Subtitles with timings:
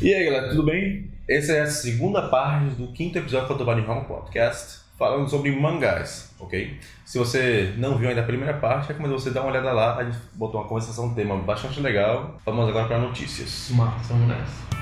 [0.00, 1.10] E aí, galera, tudo bem?
[1.26, 6.34] Essa é a segunda parte do quinto episódio do Kotoba Nihon Podcast, falando sobre mangás,
[6.38, 6.78] ok?
[7.04, 9.96] Se você não viu ainda a primeira parte, recomendo você dar uma olhada lá.
[9.96, 12.38] A gente botou uma conversação, um tema bastante legal.
[12.44, 13.70] Vamos agora para notícias.
[14.08, 14.75] Vamos nessa.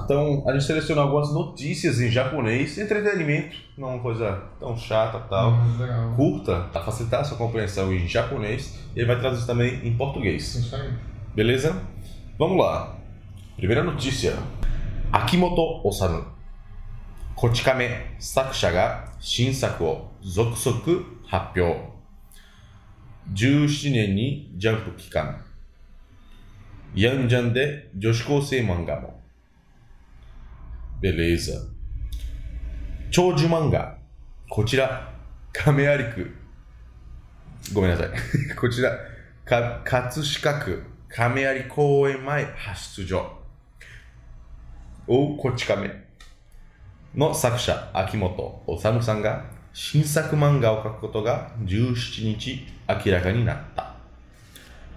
[0.00, 5.52] Então, a gente selecionou algumas notícias em japonês, entretenimento, não uma coisa tão chata tal.
[5.52, 6.14] Hum, legal.
[6.14, 10.54] Curta, para facilitar a sua compreensão em japonês, e ele vai traduzir também em português.
[10.54, 10.92] Isso aí.
[11.34, 11.82] Beleza?
[12.38, 12.96] Vamos lá.
[13.56, 14.36] Primeira notícia.
[15.10, 16.26] Akimoto Osamu.
[17.34, 21.96] Kochikame sakusha ga shinsaku o zokusoku happyou.
[23.32, 25.44] 17年にジャンプ期間。
[26.94, 29.19] ヤンジャンで女子高生漫画も。
[31.01, 31.67] Beleza.
[33.09, 33.97] 長寿漫画。
[34.47, 35.11] こちら、
[35.51, 36.31] 亀有区。
[37.73, 38.09] ごめんなさい。
[38.55, 38.91] こちら、
[39.43, 43.41] か葛飾区亀有公園前発出所。
[45.07, 45.89] おこち亀
[47.15, 53.95] の作者、秋元治さんが新作漫画を描くことが17日明らかになった。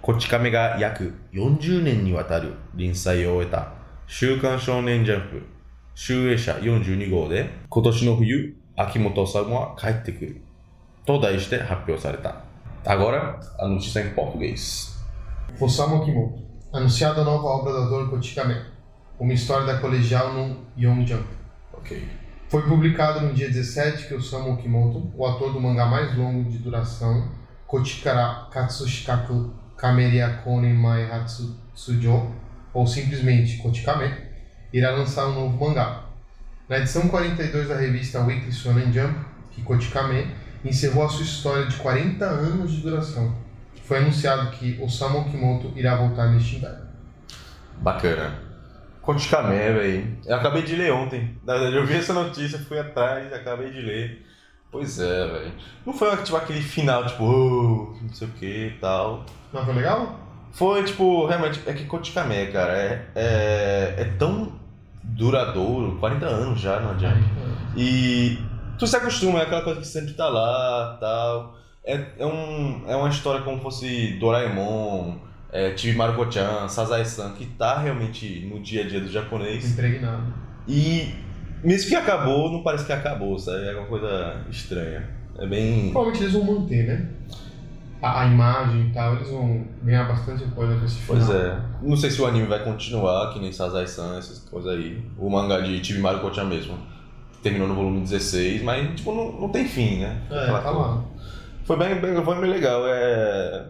[0.03, 3.71] こち亀が約40年にわたる連載を終えた
[4.05, 5.54] 週刊少年ジャンプ
[5.94, 10.40] 集英社42号で今年の冬、秋元治は帰ってくる
[11.04, 12.44] と題して発表された。
[12.84, 14.96] Agora, a notícia em português.
[15.60, 16.42] Osamu Kimoto.
[16.72, 18.56] Anunciada a nova obra do autor Kochikame.
[19.18, 21.26] Uma história da colegial no Young Jump.
[21.74, 22.02] Ok.
[22.48, 26.58] Foi publicado no dia 17 que Osamu Kimoto, o ator do mangá mais longo de
[26.58, 27.30] duração,
[27.66, 32.32] Kochikara Katsushikaku Kameria Kone Mai Hatsu Tsujo,
[32.72, 34.23] ou simplesmente Kochikame,
[34.77, 36.01] irá lançar um novo mangá.
[36.67, 39.17] Na edição 42 da revista Weekly Shonen Jump,
[39.51, 40.27] Kikochikame
[40.65, 43.33] encerrou a sua história de 40 anos de duração.
[43.85, 46.85] Foi anunciado que Osamu Kimoto irá voltar neste inverno.
[47.77, 48.37] Bacana.
[49.01, 50.17] Kochikame, velho.
[50.25, 51.37] Eu acabei de ler ontem.
[51.45, 54.25] Na verdade, eu vi essa notícia, fui atrás, acabei de ler.
[54.69, 55.53] Pois é, velho.
[55.85, 59.25] Não foi tipo aquele final, tipo, oh, não sei o que e tal.
[59.53, 60.19] Não foi legal?
[60.51, 64.64] Foi, tipo, realmente, é que Kochikame, cara, é, é, é tão
[65.15, 67.23] duradouro, 40 anos já, não adianta.
[67.75, 68.37] E
[68.77, 71.57] tu se acostuma, é aquela coisa que sempre tá lá tal.
[71.83, 75.17] É, é, um, é uma história como fosse Doraemon,
[75.51, 79.71] é, Chibi Maruko-chan, Sazae-san, que tá realmente no dia a dia do japonês.
[79.71, 80.33] Impregnado.
[80.67, 81.13] E
[81.63, 83.67] mesmo que acabou, não parece que acabou, sabe?
[83.67, 85.07] É uma coisa estranha.
[85.37, 85.91] É bem.
[85.91, 87.09] Provavelmente eles vão manter, né?
[88.05, 91.25] A, a imagem e tal, eles vão ganhar bastante coisa com esse final.
[91.25, 91.59] Pois é.
[91.81, 95.03] Não sei se o anime vai continuar, que nem Sazae-san, essas coisas aí.
[95.17, 96.77] O mangá de Chibi Maruko-chan mesmo.
[97.41, 100.21] Terminou no volume 16, mas tipo, não, não tem fim, né?
[100.29, 101.03] É, tá lá.
[101.63, 102.83] Foi bem, bem, foi bem legal.
[102.85, 103.69] É...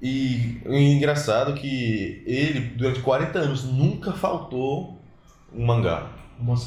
[0.00, 4.98] E, e engraçado que ele, durante 40 anos, nunca faltou
[5.54, 6.08] um mangá.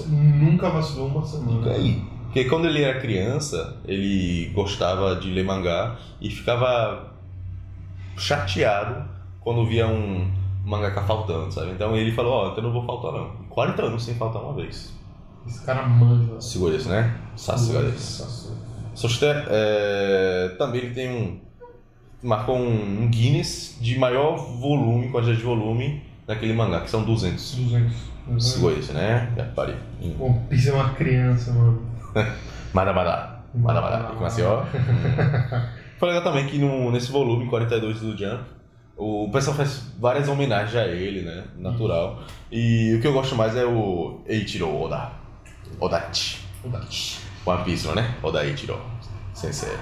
[0.07, 1.69] Nunca vacilou uma semana.
[1.69, 2.14] Aí.
[2.25, 7.13] Porque quando ele era criança, ele gostava de ler mangá e ficava
[8.17, 9.05] chateado
[9.41, 10.29] quando via um
[10.65, 11.71] mangaka faltando, sabe?
[11.71, 13.29] Então ele falou, ó, oh, então não vou faltar não.
[13.49, 14.93] 40 anos sem faltar uma vez.
[15.47, 16.41] Esse cara manja.
[16.41, 17.15] Segura isso, né?
[17.35, 18.51] Segura isso.
[19.23, 21.39] É, também ele tem um...
[22.23, 27.55] Marcou um Guinness de maior volume, quantidade de volume, naquele mangá, que são 200.
[27.55, 27.93] 200.
[28.39, 29.51] Segura isso, né?
[29.55, 29.75] Parei.
[30.19, 31.94] One Piece é uma criança, mano.
[32.73, 33.39] Mada Mada.
[33.53, 34.13] Mada Mada.
[34.13, 34.65] E começa ó.
[35.99, 38.43] Foi legal também que no, nesse volume 42 do Jump,
[38.97, 41.43] o pessoal faz várias homenagens a ele, né?
[41.57, 42.21] Natural.
[42.51, 45.11] E o que eu gosto mais é o Eiichiro Oda.
[45.79, 46.45] Odachi.
[47.45, 48.15] One Piece, né?
[48.21, 48.79] Oda Eiichiro.
[49.33, 49.77] Sensei.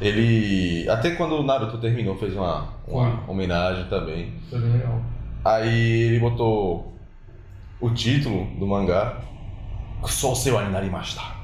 [0.00, 0.88] Ele.
[0.88, 4.32] Até quando o Naruto terminou, fez uma, uma homenagem também.
[4.48, 5.00] Foi bem legal.
[5.44, 6.94] Aí ele botou
[7.80, 9.20] o título do mangá
[10.06, 11.39] Sou seu Narimashita.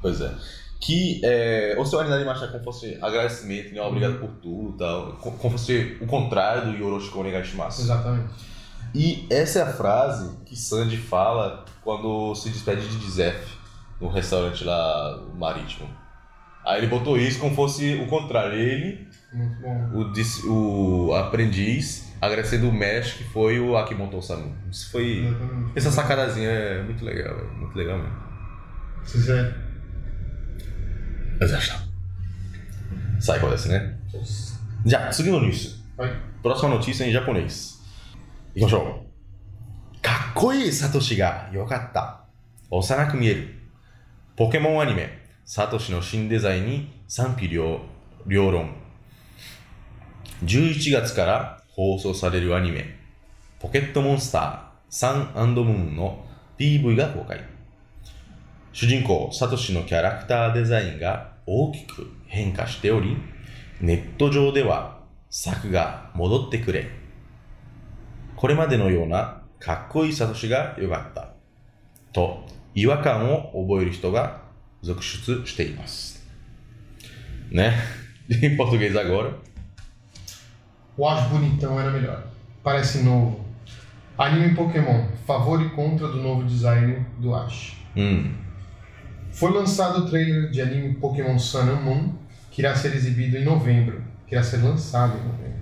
[0.00, 0.32] Pois é.
[0.80, 3.82] Que é, o seu Narimashita é como fosse agradecimento, né?
[3.82, 5.12] obrigado por tudo tal.
[5.20, 7.82] co- Como fosse o contrário do Yoroshiku Onegaishimasu.
[7.82, 8.30] Exatamente.
[8.94, 13.54] E essa é a frase que Sanji fala quando se despede de Zef
[14.00, 15.86] no restaurante lá marítimo.
[16.64, 18.54] Aí ele botou isso como fosse o contrário.
[18.58, 20.48] Ele Muito bom.
[20.48, 24.56] o, o aprendiz agradecendo o mestre que foi o Akimoto Osamu.
[24.70, 25.26] Isso foi.
[25.26, 25.72] Exatamente.
[25.76, 27.52] Essa sacadazinha é muito legal, velho.
[27.52, 29.69] Muito legal mesmo.
[31.40, 31.58] Se quiser.
[31.58, 31.90] Exato.
[33.18, 33.96] Sai qual é esse, né?
[34.84, 35.84] Já, seguindo nisso.
[35.96, 36.14] Vai.
[36.42, 37.80] Próxima notícia em japonês.
[38.54, 39.04] 行きましょ
[39.98, 40.02] う。
[40.02, 42.24] かっこいいサトシが良かった。
[42.70, 43.54] 幼く見える。
[44.36, 47.80] ポケモンアニメ、サトシの新デザインに賛否両
[48.26, 48.74] 両論。
[50.44, 52.96] 11月から放送されるアニメ、
[53.60, 56.24] ポケットモンスターサンムーンの
[56.58, 57.44] PV が公開。
[58.72, 63.16] 主人公、サトシのキャラクターデザインが大きく変化しており、
[63.80, 65.00] ネット上では
[65.30, 66.86] 作が戻ってくれ。
[68.36, 71.30] これまでのようなかっこいいサトシが良かった。
[72.12, 72.44] と
[72.76, 74.42] 違和感を覚える人が
[74.80, 76.24] 続出しています。
[77.50, 77.72] Né?
[78.30, 79.34] Em português agora.
[80.96, 82.22] O Ash bonitão era melhor.
[82.62, 83.44] Parece novo.
[84.16, 87.76] Anime Pokémon, favor e contra do novo design do Ash.
[87.96, 88.49] Hum.
[89.32, 92.12] Foi lançado o trailer de anime Pokémon Sun and Moon,
[92.50, 94.02] que irá ser exibido em novembro.
[94.26, 95.60] Que irá ser lançado em novembro.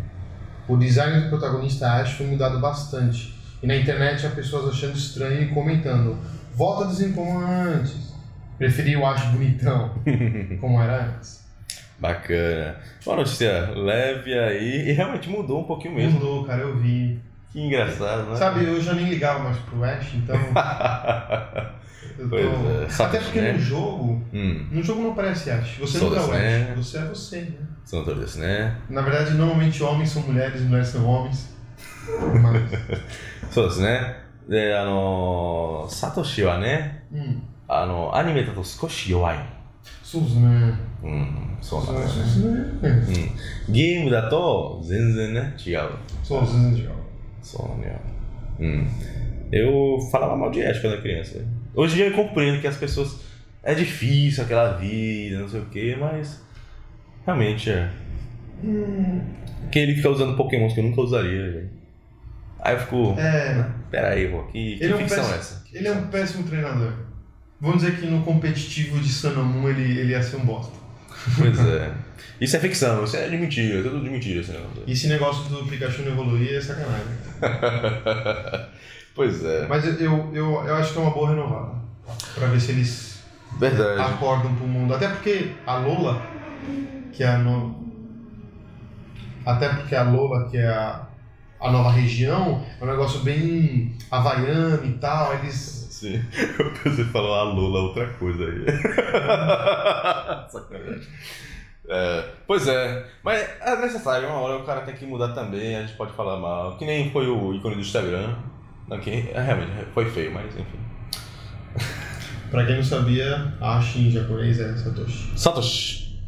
[0.68, 3.34] O design do protagonista Ash foi mudado bastante.
[3.62, 6.18] E na internet há pessoas achando estranho e comentando:
[6.54, 8.14] Volta a desenho como antes.
[8.58, 9.94] Preferi o Ash bonitão,
[10.60, 11.46] como era antes.
[11.98, 12.76] Bacana.
[13.06, 14.90] Uma notícia leve aí.
[14.90, 16.12] E realmente mudou um pouquinho mesmo.
[16.12, 17.20] Mudou, cara, eu vi.
[17.50, 18.36] Que engraçado, né?
[18.36, 20.36] Sabe, eu já nem ligava mais pro Ash, então.
[22.19, 22.47] eu Pois é,
[22.85, 23.53] Até Satoshi, porque né?
[23.53, 24.21] no jogo.
[24.33, 24.67] hum.
[24.71, 25.77] No jogo não aparece Ash.
[25.79, 26.41] Você Sou não é o desse, Ash.
[26.41, 26.73] né?
[26.77, 27.51] Você é você, né?
[27.85, 28.71] その通りですね。
[28.89, 31.49] Na verdade, normalmente homens são mulheres, mulheres são homens.
[32.41, 32.61] Mas.
[33.51, 34.15] そうですね。
[34.49, 39.37] で、あのー、サトシはね、 hum, あの、アニメだと少し弱い。
[40.03, 40.75] Suzane.
[41.03, 42.13] うん、そうなんだよね。
[42.13, 42.79] Suzane.
[43.67, 43.73] うん。
[43.73, 45.89] ゲームだと全然né, 違う。
[46.23, 46.91] Suzane legal.
[47.41, 47.99] そうなんだよ。
[48.59, 48.87] Hum.
[49.51, 51.37] Eu falava mal de Ash quando era criança.
[51.78, 53.20] Hoje em dia eu compreendo que as pessoas.
[53.62, 56.42] É difícil aquela vida, não sei o que, mas.
[57.24, 57.88] Realmente é.
[59.70, 61.70] Que ele fica usando pokémons que eu nunca usaria, velho.
[62.60, 63.14] Aí eu fico.
[63.16, 63.64] É.
[63.92, 65.64] Pera aí, pô, que, que é um ficção péssimo- é essa?
[65.72, 66.92] Ele é um péssimo treinador.
[67.60, 70.76] Vamos dizer que no competitivo de Sanamun ele, ele ia ser um bosta.
[71.36, 71.92] Pois é.
[72.40, 74.82] Isso é ficção, isso é de mentira, é tudo de mentira esse negócio.
[74.86, 77.06] E esse negócio do Pikachu não evoluir é sacanagem.
[79.14, 79.66] pois é.
[79.66, 81.78] Mas eu, eu, eu, eu acho que é uma boa renovada.
[82.34, 83.22] Pra ver se eles
[83.58, 84.00] Verdade.
[84.00, 84.94] acordam pro mundo.
[84.94, 86.22] Até porque a Lola,
[87.12, 87.88] que é a no...
[89.44, 91.07] Até porque a Lola, que é a,
[91.60, 95.34] a nova região, é um negócio bem havaiano e tal.
[95.34, 95.88] Eles.
[95.90, 96.22] Sim.
[96.84, 98.64] Você falou a Lula outra coisa aí.
[100.48, 101.08] Sacanagem.
[101.90, 105.80] É, pois é, mas é necessário, uma hora o cara tem que mudar também, a
[105.80, 106.76] gente pode falar mal.
[106.76, 108.36] Que nem foi o ícone do Instagram.
[108.90, 110.78] Aqui, é, realmente, foi feio, mas enfim.
[112.50, 115.38] Pra quem não sabia, Ash em japonês é Satoshi.
[115.38, 116.18] Satoshi.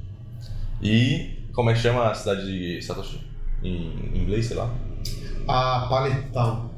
[0.83, 3.21] E como é que chama a cidade de Satoshi?
[3.62, 4.71] Em inglês, sei lá
[5.48, 6.72] A Paletão.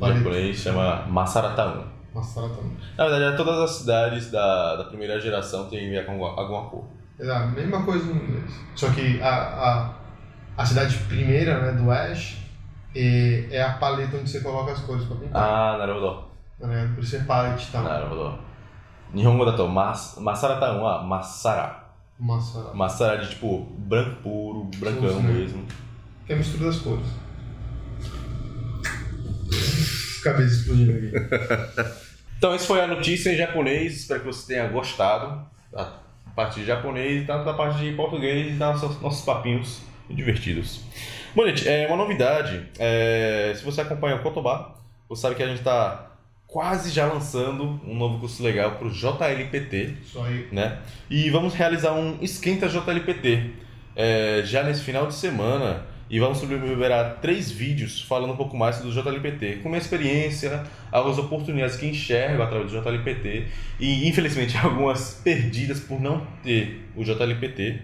[0.00, 1.84] Em japonês chama Masarataun.
[2.14, 2.64] Masaratão.
[2.96, 6.62] Na verdade, todas as cidades da, da primeira geração têm a ver com alguma, alguma
[6.70, 6.84] cor.
[7.18, 8.52] É a mesma coisa no inglês.
[8.74, 9.94] Só que a, a,
[10.56, 12.38] a cidade primeira né, do Ash
[12.94, 15.42] é, é a paleta onde você coloca as cores pra pintar.
[15.42, 16.28] あー、なるほど。
[16.60, 16.94] Tá ligado?
[16.94, 17.82] Por isso é palette e tal.
[17.84, 18.38] なるほど。
[19.14, 21.84] 日本語だとマスマサラタウンはマッサラ。
[22.20, 22.74] Masaratão.
[22.74, 25.22] マッサラde tipo branco puro, brancão Sim, sim.
[25.32, 25.64] mesmo.
[26.26, 27.06] Que é a mistura das cores.
[30.21, 31.11] Cabeça explodindo aqui.
[32.39, 33.97] Então, essa foi a notícia em japonês.
[33.97, 35.99] Espero que você tenha gostado da
[36.33, 40.79] parte de japonês e tanto da parte de português e dos nossos, papinhos divertidos.
[41.35, 42.65] Bom, gente, é uma novidade.
[42.79, 44.73] é, se você acompanha o Kotobá,
[45.09, 46.09] você sabe que a gente está
[46.47, 49.97] quase já lançando um novo curso legal para o JLPT.
[50.05, 50.47] Só aí.
[50.49, 50.79] né?
[51.09, 53.51] E vamos realizar um esquenta JLPT
[53.95, 58.79] é, já nesse final de semana e vamos liberar três vídeos falando um pouco mais
[58.79, 63.45] do JLPT, com minha experiência, algumas oportunidades que enxergo através do JLPT
[63.79, 67.79] e infelizmente algumas perdidas por não ter o JLPT.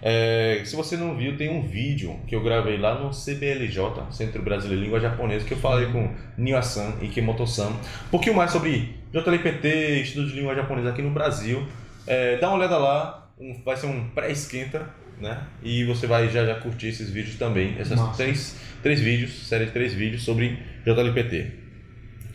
[0.00, 4.42] É, se você não viu, tem um vídeo que eu gravei lá no CBLJ, Centro
[4.42, 8.94] Brasileiro de Língua Japonesa, que eu falei com Niwa-san e Kimoto-san um pouquinho mais sobre
[9.12, 11.66] JLPT, estudo de língua japonesa aqui no Brasil.
[12.06, 14.88] É, dá uma olhada lá, um- vai ser um pré-esquenta,
[15.20, 15.42] né?
[15.62, 19.72] E você vai já, já curtir esses vídeos também, essas três, três vídeos, série de
[19.72, 21.52] três vídeos sobre JLPT.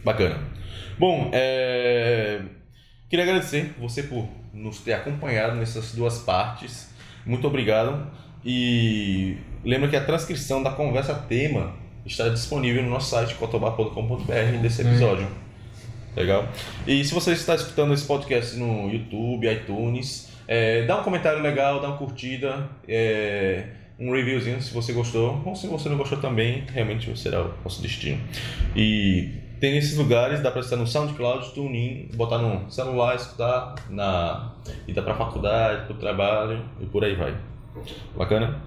[0.04, 0.40] Bacana.
[0.98, 2.42] Bom, é...
[3.10, 6.94] queria agradecer você por nos ter acompanhado nessas duas partes.
[7.26, 8.12] Muito obrigado.
[8.46, 11.76] E lembra que a transcrição da conversa tema
[12.06, 15.28] está disponível no nosso site cotobar.com.br desse episódio.
[16.16, 16.48] Legal?
[16.86, 21.80] E se você está escutando esse podcast no YouTube, iTunes, é, dá um comentário legal,
[21.80, 23.66] dá uma curtida, é,
[24.00, 27.82] um reviewzinho se você gostou, ou se você não gostou também, realmente será o nosso
[27.82, 28.20] destino.
[28.76, 34.52] E tem nesses lugares, dá pra estar no SoundCloud, TuneIn, botar no celular, escutar, na,
[34.88, 37.36] e dá pra faculdade, pro trabalho e por aí vai.
[38.16, 38.62] Bacana?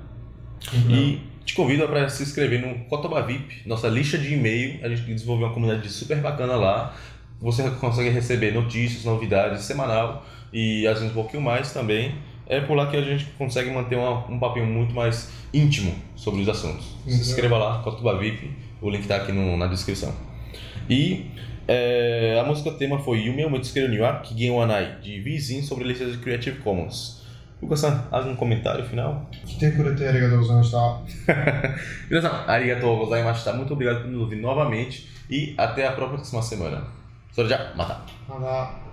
[0.88, 4.80] E te convido para se inscrever no Cotoba VIP, nossa lista de e-mail.
[4.82, 6.96] A gente desenvolveu uma comunidade super bacana lá.
[7.40, 12.15] Você consegue receber notícias, novidades semanal e às vezes um pouquinho mais também.
[12.47, 16.41] É por lá que a gente consegue manter uma, um papinho muito mais íntimo sobre
[16.41, 16.85] os assuntos.
[17.07, 20.13] Se inscreva lá, Cotoba VIP, o link está aqui no, na descrição.
[20.89, 21.27] E
[21.67, 26.11] é, a música tema foi Yumi Omotsukeru Niwa Kigen Wanai, de Vizin sobre a licença
[26.11, 27.21] de Creative Commons.
[27.61, 29.27] Luca-san, algum comentário final?
[29.45, 30.99] 来てくれてありがとうございました。
[32.09, 32.43] Beleza?
[32.47, 33.53] Arigatou gozaimashita.
[33.53, 36.87] Muito obrigado por nos ouvir novamente e até a próxima semana.
[37.31, 38.01] Sora já, mata.
[38.27, 38.84] まだ